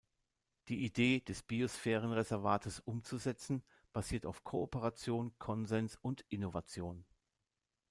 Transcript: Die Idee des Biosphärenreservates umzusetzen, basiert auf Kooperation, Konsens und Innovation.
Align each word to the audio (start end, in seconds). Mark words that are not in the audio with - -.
Die 0.69 0.83
Idee 0.83 1.19
des 1.19 1.43
Biosphärenreservates 1.43 2.79
umzusetzen, 2.79 3.61
basiert 3.93 4.25
auf 4.25 4.43
Kooperation, 4.43 5.37
Konsens 5.37 5.95
und 6.01 6.25
Innovation. 6.29 7.05